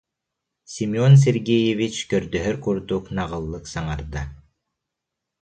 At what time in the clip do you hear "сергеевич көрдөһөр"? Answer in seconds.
1.23-2.57